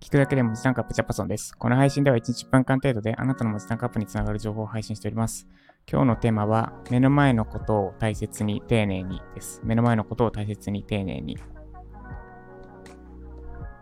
[0.00, 1.52] 聞くだけで文字タンクアップジャパソンです。
[1.56, 5.46] この配信では1日1分間程度であなたの文字タンクアップにつながる情報を配信しております。
[5.88, 9.60] 今日のテーマは、目の前のことを大切に丁寧にです。
[9.62, 11.38] 目の前のことを大切に丁寧に。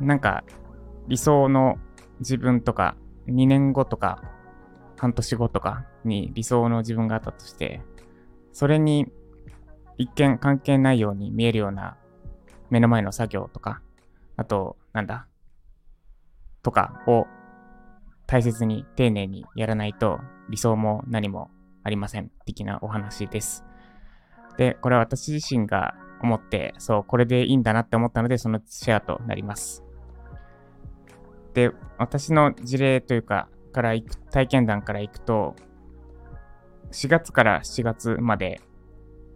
[0.00, 0.44] なんか、
[1.08, 1.78] 理想の
[2.20, 2.96] 自分とか、
[3.26, 4.22] 2年後とか、
[4.96, 7.82] 半年後とかに理想の自分があったとして、
[8.52, 9.10] それに
[10.02, 11.96] 一見関係ないように見えるような
[12.70, 13.80] 目の前の作業とか、
[14.36, 15.28] あと、なんだ、
[16.62, 17.26] とかを
[18.26, 21.50] 大切に丁寧にやらないと理想も何も
[21.84, 23.64] ありません的なお話です。
[24.56, 29.84] で、これは私自身が思って、そう、これでいいんだなって思ったので、そのシェアとなります。
[31.54, 35.54] で、私の事例というか、から行く、体験談から行くと、
[36.90, 38.60] 4月から7月まで、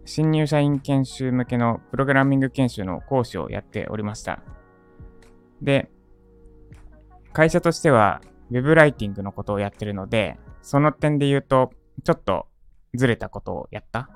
[0.07, 4.41] 新入社員研修向けのプログラミング研修の講師をやっておりました。
[5.61, 5.91] で、
[7.33, 11.71] 会社としては Web ライティングのことをやってるので、その点で言うと、
[12.05, 12.47] ちょっと
[12.95, 14.09] ずれたことをやった。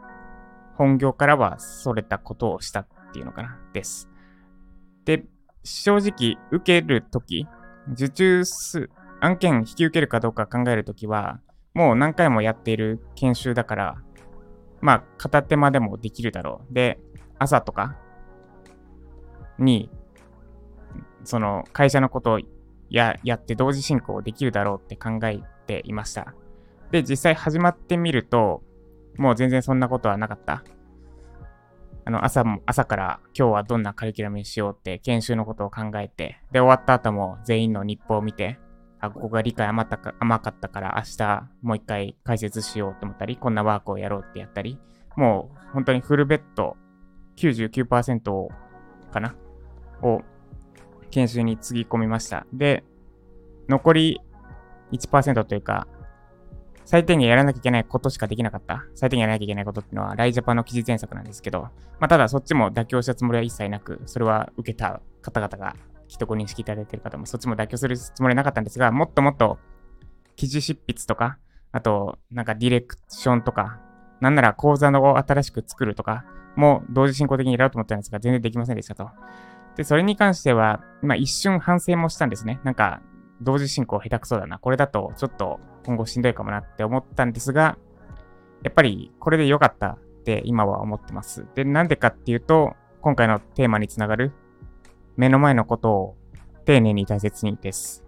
[0.75, 4.09] 本業からはそれたことをしたっていうのかな、です。
[5.03, 5.25] で、
[5.65, 7.47] 正直、受けるとき、
[7.91, 11.41] 受注す、案件引き受けるかどうか考えるときは、
[11.73, 13.95] もう何回もやっている研修だから、
[14.81, 16.73] まあ、片手間でもできるだろう。
[16.73, 16.99] で、
[17.39, 17.97] 朝とか
[19.57, 19.89] に、
[21.23, 22.39] その会社のことを
[22.89, 26.33] ややって同時進行できるだろうって考えていました。
[26.91, 28.63] で、実際始まってみると、
[29.17, 30.63] もう全然そんなことはなかった。
[32.03, 38.59] あの、朝も、朝から今日はどんなカリキュラムにしようって研修のことを考えて、で、終わった後も全員の日報を見て、
[39.01, 44.79] あ、ここが理解甘ったか甘かったから明日もう一回解説しようと思ったり、こんなワークをやろうってやったり、
[45.15, 46.77] もう本当にフルベッド
[47.35, 48.47] 99%
[49.11, 49.35] かな
[50.01, 50.21] を
[51.09, 52.45] 研修につぎ込みました。
[52.53, 52.83] で、
[53.67, 54.21] 残り
[54.91, 55.87] 1%というか、
[56.85, 58.85] 最低限やらなきゃいけないことしかできなかった。
[58.95, 65.75] 最低限やらなきゃいけないことっていうのは、ライジャパンの記事添削なんですけど、まあ、ただそっちも妥協したつもりは一切なく、それは受けた方々が、
[66.11, 69.59] きっとご認識いただいている方も、そっちも妥協するつもりはなかったんですが、もっともっと
[70.35, 71.37] 記事執筆とか、
[71.71, 73.79] あと、なんかディレクションとか、
[74.19, 76.25] なんなら講座を新しく作るとか、
[76.57, 79.09] もう同時進行的にやろうと思ったんですが、全然できませんでしたと。
[79.77, 82.59] で、それに関しては、ま一瞬反省もしたんですね。
[82.65, 83.01] なんか、
[83.41, 84.59] 同時進行下手くそだな。
[84.59, 87.77] これだとちょっと今後しんどいかもなって思ったんですが、
[88.63, 91.47] やっぱりこれで良かったって今は思ってます。
[91.55, 94.33] で、なんでかっていうと、今回のテーマにつながる
[95.17, 96.17] 目の前のことを
[96.65, 98.03] 丁寧に大切にです。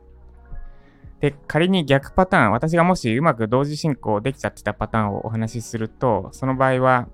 [1.19, 7.07] で、仮に逆パターン、私がもしうまく同時進行できちゃってたパターンをお話しすると、その場合は、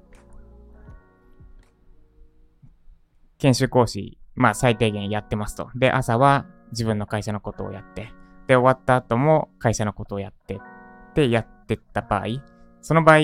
[3.38, 5.70] 研修講師、まあ最低限やってますと。
[5.76, 8.12] で、朝は自分の会社のことをやって、
[8.48, 12.26] で、終わった後も会社のことをやってってやってった場合、
[12.82, 13.20] その場合、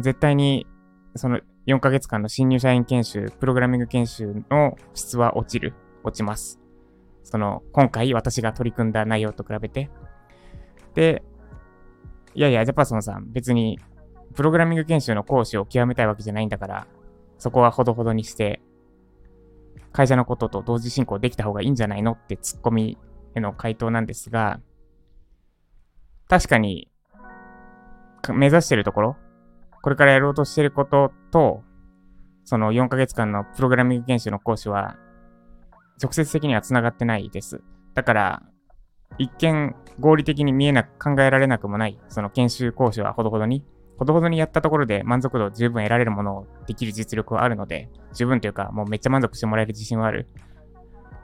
[0.00, 0.66] 絶対に
[1.16, 5.74] その4ヶ月間の新入社員研修、プログラミング研修の質は落ちる、
[6.04, 6.60] 落ちます。
[7.22, 9.90] その、今回私が取り組んだ内容と比べて。
[10.94, 11.24] で、
[12.34, 13.80] いやいや、ジャパソンさん、別に、
[14.34, 16.86] プログラミング研修の講師を極めたいわけじゃないんだから、
[17.38, 18.60] そこはほどほどにして、
[19.92, 22.98] 会社のことと同時進行できた方がいいんじゃないのってツッコミ
[23.34, 24.60] への回答なんですが、
[26.28, 26.90] 確かに、
[28.32, 29.16] 目指してるところ、
[29.82, 31.62] これからやろうとしてることと、
[32.44, 34.96] その4ヶ月間のプログラミング研修の講師は、
[36.02, 37.62] 直接的には繋がってないです。
[37.94, 38.42] だから、
[39.18, 43.64] 一見合理的に見えなく考えられなくもない、その研修講師はほどほどに、
[43.98, 50.26] ほどほどにやったところで満足度十分得られるものをできる実力はあるので、十分というか、もうめっちゃ満足してもらえる自信はある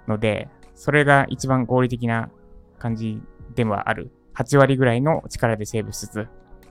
[0.07, 2.31] ので、それが一番合理的な
[2.79, 3.21] 感じ
[3.55, 4.13] ではある。
[4.35, 6.29] 8割ぐらいの力でセーブしつつ、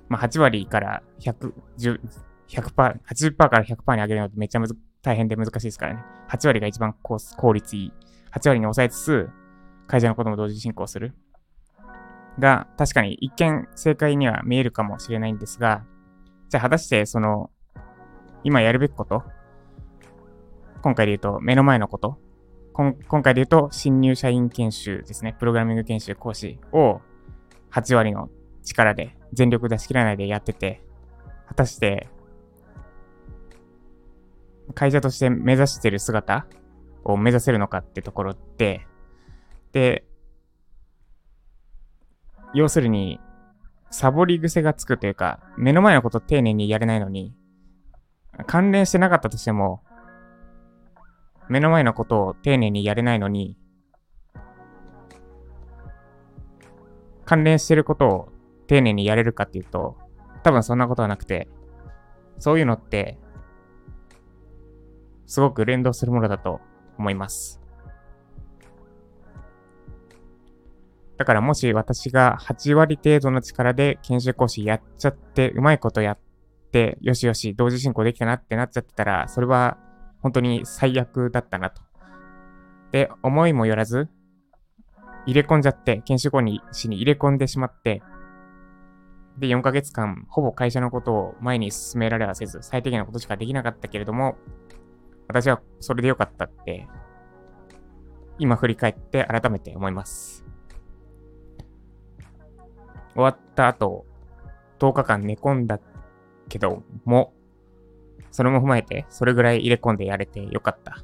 [0.07, 1.99] まあ8割から100、10
[2.49, 6.03] 100%、80%から100%に上げるのってめっちゃむず大変で難しいですからね。
[6.29, 7.93] 8割が一番効率いい。
[8.34, 9.29] 8割に抑えつつ、
[9.87, 11.13] 会社のことも同時進行する。
[12.37, 15.84] が、確かに一見正解には見えるかもしれないんですが、
[16.49, 17.49] じゃあ果たしてその、
[18.43, 19.23] 今やるべきこと
[20.81, 22.17] 今回で言うと目の前のこと
[22.72, 25.35] 今今回で言うと新入社員研修ですね。
[25.37, 27.02] プログラミング研修講師を
[27.72, 28.29] 8割の
[28.63, 30.81] 力で全力出し切らないでやってて、
[31.47, 32.07] 果たして
[34.73, 36.45] 会社として目指してる姿
[37.03, 38.87] を目指せるのかってところって、
[39.71, 40.05] で、
[42.53, 43.19] 要するに、
[43.91, 47.35] サボり癖がつくというか、目の前のこと丁寧にやれないのに、
[48.45, 49.83] 関連してなかったとしても、
[51.49, 53.57] 目の前のことを丁寧にやれないのに、
[57.25, 58.29] 関連してることを
[58.67, 59.97] 丁寧にやれるかっていうと、
[60.43, 61.47] 多分そんなことはなくて、
[62.37, 63.17] そういうのって、
[65.29, 66.59] すごく連動するものだと
[66.97, 67.61] 思います。
[71.17, 76.20] だからもし私が8割程度の力で研修講師やっちゃって、うまいことやっ
[76.72, 79.78] て、よしよし、同時進行できたなってなっちゃってたら、それは
[80.22, 81.81] 本当に最悪だったなと。
[82.91, 84.09] で、思いもよらず、
[85.28, 86.41] 入れ込んじゃって、研修講
[86.72, 88.02] 師に入れ込んでしまって、
[89.37, 94.37] で、4ヶ月間、ほぼ会社のことを前に進められはせず、最適なことしかできなかったけれども、
[95.29, 96.87] 私はそれでよかったって、
[98.40, 100.43] 今振り返って改めて思います。
[103.14, 104.08] 終わった後、
[104.79, 105.79] 10日間寝込んだ
[106.49, 107.31] けども、
[108.31, 110.97] それも踏まえて、それぐらい入れ込んでやれてよかった。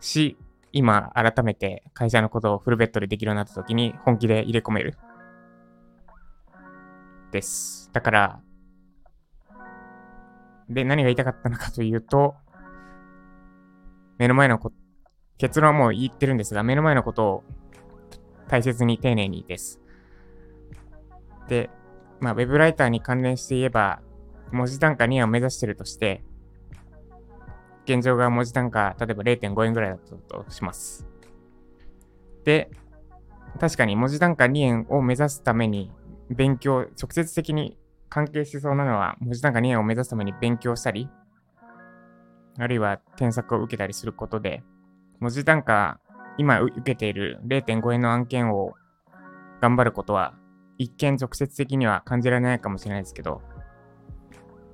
[0.00, 0.36] し、
[0.72, 4.98] 今改めて会社のことをフルベッドでできるようになった時に本気で入れ込める。
[7.30, 7.88] です。
[7.92, 8.40] だから、
[10.68, 12.34] で、何が言いたかったのかというと、
[14.22, 14.70] 目の前のこ、
[15.36, 17.44] 結論はもう言ってるんですが、目の前のことを
[18.46, 19.80] 大切に丁寧にです。
[21.48, 21.70] で、
[22.20, 24.00] まあ、ウェブライターに関連して言えば、
[24.52, 26.22] 文字単価2円を目指してるとして、
[27.84, 31.04] 現状が文字単価、例えば0.5円ぐらいだったとします。
[32.44, 32.70] で、
[33.58, 35.90] 確かに文字単価2円を目指すために
[36.30, 37.76] 勉強、直接的に
[38.08, 41.08] 関係しそうなのは、文字単価2円を目指すために勉強したり、
[42.58, 44.62] あるいは添削を受けたりすることで、
[45.20, 46.00] 文字単価、
[46.38, 48.74] 今受けている0.5円の案件を
[49.60, 50.34] 頑張ることは、
[50.78, 53.42] 一見直接的には感じられないかもしれないですけど、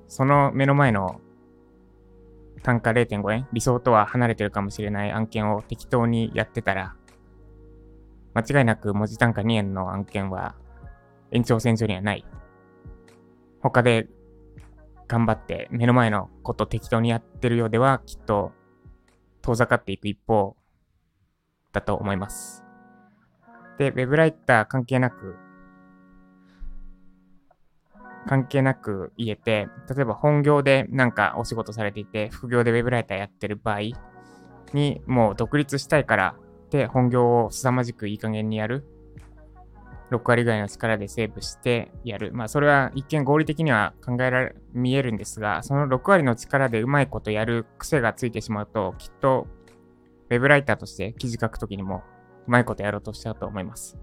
[0.07, 1.21] その目の前の
[2.63, 6.95] 単価0.5円、理想とは離れてるかもしれない案件を適当にやってたら、
[8.35, 10.55] 間違いなく文字単価2円の案件は
[11.33, 12.25] 延長線上にはない。
[13.61, 14.07] 他で
[15.09, 18.53] 頑張って目の前のこと適当にやってるようではきっと
[19.43, 20.57] 遠ざかっていく一方
[21.73, 22.65] だと思います。
[23.79, 25.37] で、ウェブライター関係なく、
[28.27, 33.81] 関係なく言えて、例えば本業でなんかお仕事されていて、副業でウェブライターやってる場合
[34.75, 36.35] にもう独立したいから
[36.71, 38.85] で本業を凄まじくいい加減にやる
[40.11, 42.33] 6割ぐらいの力でセーブしてやる。
[42.33, 49.47] まあ、それは一見合理的には考えられ、見えるんですが、その6割の力でうまいことやる癖がついてしまうと、きっと、
[50.31, 52.03] ウェブライターとして記事書くときにも、
[52.47, 53.99] うまいことやろうとしちゃうと思います。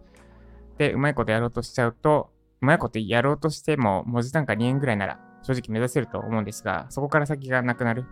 [0.77, 2.29] で、うまいことやろうとしちゃうと、
[2.61, 8.05] うまいことやろうとしても、文字単価2円ぐらいなら正直目指せると思うんですが、そこから先がなくなる。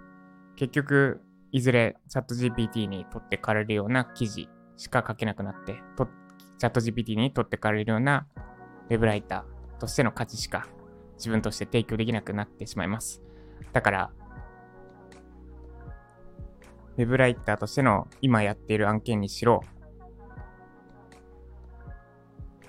[0.56, 6.08] 結局、いずれチャット GPT に取ってかれるような記事しか書けなくなって、と
[6.58, 8.28] チャット GPT に取ってかれるような
[8.90, 10.68] ウェブライターとしての価値しか
[11.18, 13.22] 自分として提供できなくなってしまいます。
[13.72, 14.12] だから、
[16.98, 19.62] ウェブライターとしての今やっている案件にしろ、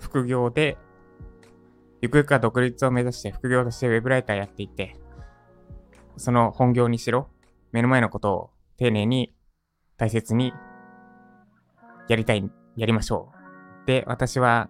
[0.00, 0.78] 副業で、
[2.00, 4.96] ゆくゆくは独立を目指して副業としてウェブライターやっていて、
[6.16, 7.28] その本業にしろ、
[7.72, 9.34] 目の前のことを丁寧に
[9.96, 10.52] 大切に
[12.08, 13.33] やりたい、やりましょう
[13.86, 14.68] で、私は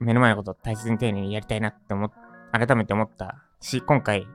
[0.00, 2.12] 目の前のことを大切に丁寧にやりたいなって思っ、
[2.52, 4.26] 改めて思ったし、今回、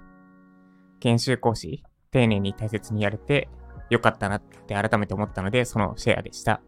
[0.99, 3.49] 研修講師、丁寧に大切にやれて
[3.89, 6.61] よかったなって改めて思ったので、そのシェアでした。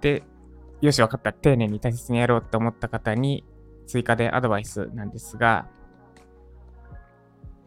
[0.00, 0.22] で、
[0.80, 1.32] よし、分かった。
[1.32, 3.44] 丁寧に大切にやろうって思った方に
[3.86, 5.68] 追加でアドバイスなんですが、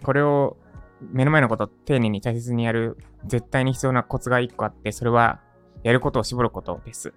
[0.03, 0.57] これを
[1.01, 5.41] 目の前のこと丁寧に大切にやる絶対に必要なコツが1個あって、それは
[5.83, 7.13] やることを絞ることです。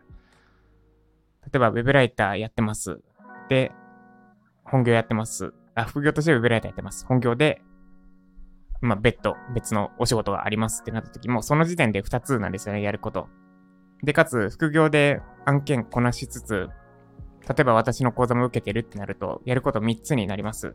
[1.53, 3.01] 例えば、ウェブライターやってます。
[3.49, 3.73] で、
[4.65, 5.53] 本業やってます。
[5.75, 7.07] あ、副業としてウェブライターやってます。
[7.07, 7.63] 本業で、
[8.81, 13.29] まあ、別途、別のお仕事がありますってなった時も、その時点で2つなんですよね、やること。
[14.03, 16.69] で、かつ、副業で案件こなしつつ、
[17.49, 20.75] 例えば私の講座も受けてるってなると、やること3つになります。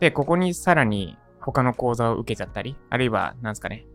[0.00, 3.86] で、ここにさらに他の講座を受けちゃったり、あるいは、なんですかね、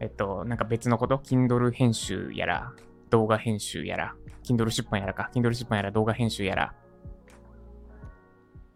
[0.00, 2.72] えっと、なんか別のこと、Kindle 編集やら、
[3.10, 6.74] 動画編集やら、Kindle 出版やらか、Kindle 出版やら動画編集やら、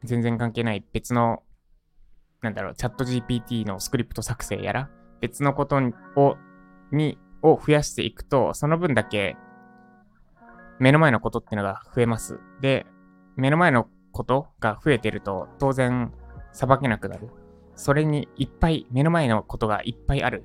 [0.03, 1.43] 全然関係ない別の、
[2.43, 5.77] なんだろう、チャット GPT のスクリプト作成やら、別のこと
[6.17, 6.37] を、
[6.93, 9.37] に、を増やしていくと、その分だけ
[10.79, 12.41] 目の前のことっていうのが増えます。
[12.61, 12.87] で、
[13.37, 16.13] 目の前のことが増えてると、当然、
[16.53, 17.31] 裁けなくなる。
[17.77, 20.45] それにいっぱい、目の前のことがいっぱいある。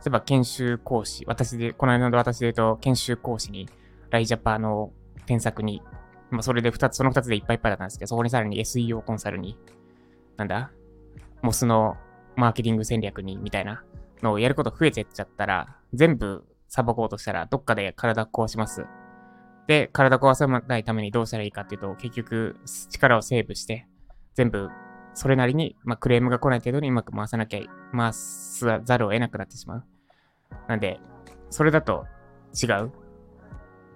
[0.00, 3.68] 例えば研修講師、私で、この間の私で言うと、研修講師に、
[4.10, 4.92] ライジャパの
[5.26, 5.82] 添削に、
[6.30, 9.58] まあ、それで2つ、その2つでいっぱいいっぱいだったんですけど、そこにさらに SEO コンサルに、
[10.36, 10.70] なんだ？
[11.42, 11.96] モスの
[12.36, 13.84] マーケティング戦略に、みたいな
[14.22, 18.86] のをやること増えてっちゃったら、全部裁こうとしたら、どっかで体壊します。
[19.66, 22.56] で、体壊さないためにどうしたらいいかっていうと、結局、
[22.90, 23.86] 力をセーブして、
[24.34, 24.70] 全部、
[25.20, 27.60] それなりに、まあ、クレームが来ない程度にうまく回さなきゃ、
[27.94, 29.84] 回すざるを得なくなってしまう。
[30.66, 30.98] なんで、
[31.50, 32.06] それだと
[32.54, 32.90] 違う。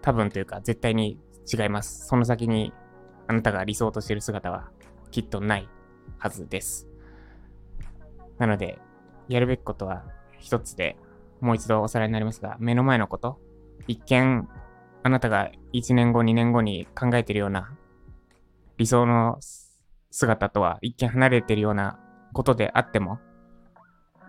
[0.03, 1.19] 多分というか、絶対に
[1.51, 2.09] 違います。
[2.09, 2.75] その先に、
[3.27, 4.69] あなたが理想としている姿は、
[5.11, 5.69] きっとない
[6.19, 6.91] はずです。
[8.37, 8.79] なので、
[9.29, 10.05] やるべきことは
[10.39, 10.99] 一つで、
[11.41, 13.41] もう一度おさらいになりますが、目の前のこと、
[13.87, 14.47] 一見、
[15.03, 17.75] あなたが1年後、2年後に考えているような
[18.77, 19.39] 理想の
[20.15, 21.99] 姿とは一見離れてるような
[22.33, 23.19] ことであっても、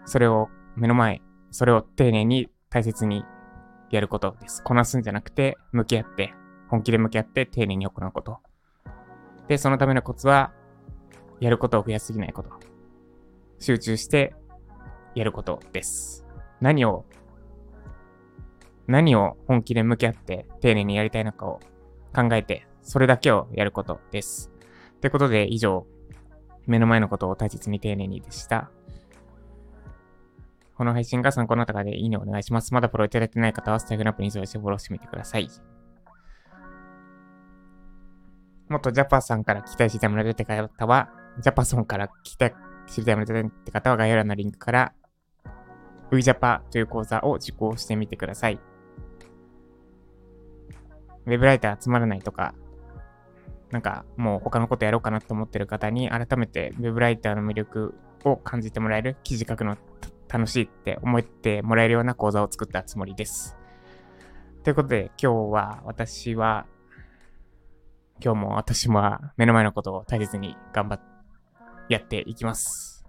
[0.06, 3.24] それを目の前、それを丁寧に大切に
[3.92, 4.64] やることです。
[4.64, 6.34] こなすんじゃなくて、向き合って、
[6.70, 8.40] 本気で向き合って丁寧に行うこと。
[9.48, 10.54] で、そのためのコツは、
[11.40, 12.50] やることを増やすぎないこと。
[13.60, 14.36] 集中して
[15.14, 16.26] やることです。
[16.62, 17.06] 何を
[18.88, 21.60] 何を本気で向き合って丁寧にやりたいのかを
[22.16, 24.55] 考えて、それだけをやることです。
[25.06, 25.86] ということで、以上、
[26.66, 28.72] 目の前のことを大切に丁寧にでした。
[30.74, 32.74] この配信が参考になった方でいいねお願いします。
[32.74, 35.48] まだフォローいただいてない方はスタイフラップに添してフォローしてみてください。
[38.68, 42.56] もっとジャパさんから聞きたい知りたいものが出て方は、ジャパソンから聞きたい
[42.88, 44.94] 知りたいものが出てって方は概要欄のリンクから、
[46.10, 48.60] ウイジャパという講座を受講してみてください。
[51.28, 52.56] ウェブライター集まらないとか、
[53.72, 59.78] なんかもう他のことやろうかなと思ってる方に改めてウェブライターの魅力を感じてもらえる、記事書くの
[60.28, 63.58] 楽しいって思ってもらえるような講座を作ったつもりです。
[64.64, 66.66] ということで今日は私は、
[68.24, 71.16] 今日も私も目の前のことを大切に頑張って
[71.90, 73.06] やっていきます。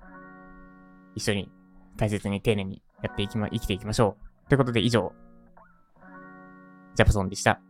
[1.14, 1.50] 一緒に
[1.96, 4.48] 大切に丁寧にやっていきま、生きていきましょう。
[4.48, 5.12] ということで以上、
[6.94, 7.60] ジャパソンでした。